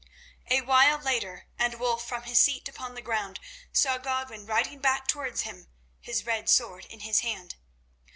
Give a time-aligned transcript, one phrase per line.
[0.49, 3.39] A while later and Wulf from his seat upon the ground
[3.71, 5.67] saw Godwin riding back towards him,
[5.99, 7.53] his red sword in his hand.